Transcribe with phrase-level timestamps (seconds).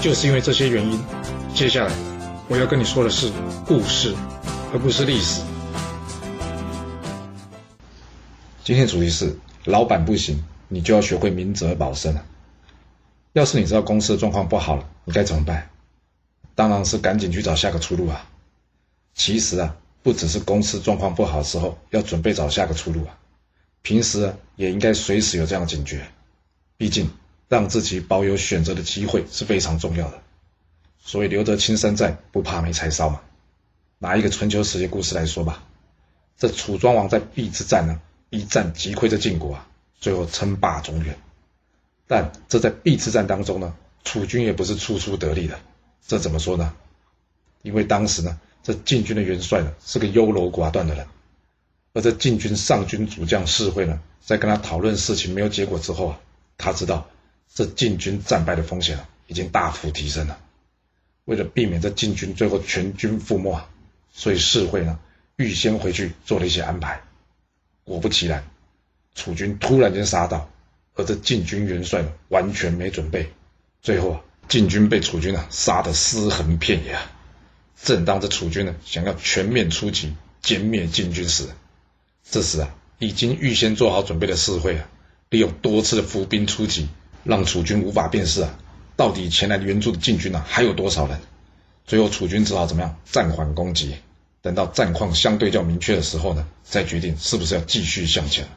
[0.00, 1.00] 就是因为这些原因，
[1.52, 1.92] 接下来
[2.48, 3.32] 我要跟你说的是
[3.66, 4.14] 故事，
[4.72, 5.42] 而不是历史。
[8.62, 12.24] 今天主题是：老板不行，你就要学会明哲保身了
[13.32, 15.68] 要是你知道公司的状况不好了，你该怎么办？
[16.54, 18.24] 当然是赶紧去找下个出路啊！
[19.14, 23.18] 其实啊，不只是公司状况不好的时候要准备找下个出路啊，
[23.82, 26.06] 平时啊也应该随时有这样的警觉。
[26.76, 27.10] 毕竟。
[27.48, 30.22] 让自己保有选择的机会是非常重要的。
[31.00, 33.20] 所以留得青山在，不怕没柴烧嘛。
[33.98, 35.64] 拿一个春秋时期故事来说吧，
[36.36, 39.66] 这楚庄王在邲之战呢，一战击溃这晋国啊，
[39.98, 41.18] 最后称霸中原。
[42.06, 45.58] 但这在邲之战当中呢，楚军也不是处处得力的。
[46.06, 46.74] 这怎么说呢？
[47.62, 51.06] 因为当时呢，这晋军的元帅呢是个优柔寡断的人，
[51.94, 56.20] 而这晋军上军主将士会呢，在跟他讨论事情没有结果之后啊，
[56.58, 57.08] 他知道。
[57.58, 60.38] 这晋军战败的风险啊，已经大幅提升了。
[61.24, 63.60] 为了避免这晋军最后全军覆没，
[64.12, 65.00] 所以士会呢
[65.34, 67.02] 预先回去做了一些安排。
[67.82, 68.48] 果不其然，
[69.16, 70.48] 楚军突然间杀到，
[70.94, 73.32] 而这晋军元帅完全没准备，
[73.82, 77.10] 最后啊晋军被楚军啊杀得尸横遍野啊。
[77.82, 80.14] 正当这楚军呢想要全面出击
[80.44, 81.48] 歼灭晋军时，
[82.22, 84.88] 这时啊已经预先做好准备的士会啊，
[85.28, 86.88] 利用多次的伏兵出击。
[87.28, 88.58] 让楚军无法辨识啊，
[88.96, 91.20] 到底前来援助的晋军呢还有多少人？
[91.84, 93.96] 最后楚军只好怎么样暂缓攻击，
[94.40, 98.48] 等到战况相对较明确的时候呢，再决定是不是要继续向前，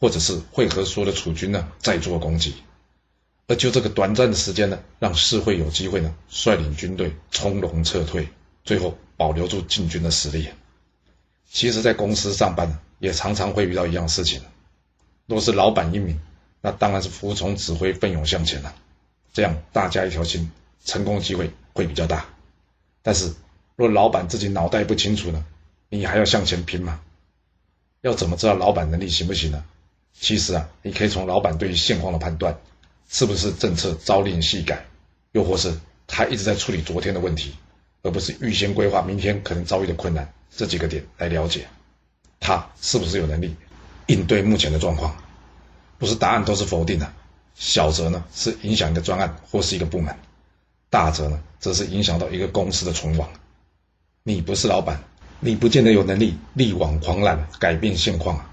[0.00, 2.54] 或者是会合所有的楚军呢再做攻击。
[3.46, 8.28] 而就这个短暂的时间呢，让士会有机会呢率领军队从容撤退，
[8.64, 10.48] 最后保留住晋军的实力。
[11.48, 14.40] 其实，在公司上班呢也常常会遇到一样事情，
[15.26, 16.18] 若是老板英明。
[16.60, 18.74] 那当然是服从指挥，奋勇向前了。
[19.32, 20.50] 这样大家一条心，
[20.84, 22.26] 成功机会会比较大。
[23.02, 23.34] 但是，
[23.76, 25.44] 若老板自己脑袋不清楚呢，
[25.88, 27.00] 你还要向前拼吗？
[28.00, 29.64] 要怎么知道老板能力行不行呢？
[30.12, 32.58] 其实啊，你可以从老板对于现况的判断，
[33.08, 34.86] 是不是政策朝令夕改，
[35.32, 37.54] 又或是他一直在处理昨天的问题，
[38.02, 41.66] 而不是预先规划明天可能遭遇的困难这几个点来了解，
[42.40, 43.54] 他是不是有能力
[44.06, 45.14] 应对目前的状况。
[45.98, 47.12] 不是答案都是否定的，
[47.54, 50.14] 小则呢是影响一个专案或是一个部门，
[50.90, 53.28] 大则呢则是影响到一个公司的存亡。
[54.22, 55.02] 你不是老板，
[55.40, 58.50] 你不见得有能力力挽狂澜改变现况啊。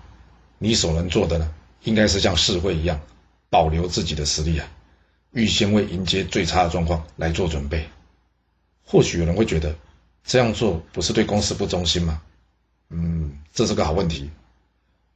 [0.57, 3.01] 你所能做的呢，应该是像世会一样，
[3.49, 4.67] 保留自己的实力啊，
[5.31, 7.85] 预先为迎接最差的状况来做准备。
[8.85, 9.75] 或许有人会觉得
[10.23, 12.21] 这样做不是对公司不忠心吗？
[12.89, 14.29] 嗯，这是个好问题。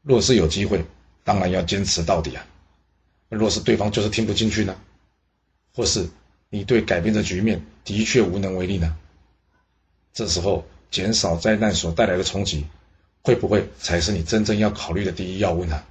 [0.02, 0.84] 若是有机会。
[1.28, 2.48] 当然要坚持到底啊！
[3.28, 4.78] 若是对方就是听不进去呢，
[5.76, 6.10] 或是
[6.50, 8.96] 你对改变这局面的确无能为力呢？
[10.14, 12.66] 这时候减少灾难所带来的冲击，
[13.24, 15.84] 会不会才是你真正要考虑的第一要务呢？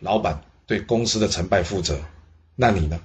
[0.00, 2.00] 老板对公司的成败负责，
[2.56, 2.98] 那你呢？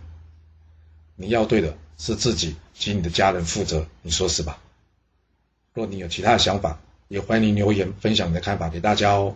[1.18, 4.62] 你要对的是自己及你的家人负责，你说是吧？
[5.74, 9.36] 若你有其他的想法，也欢迎留言分享你的看法给大家哦。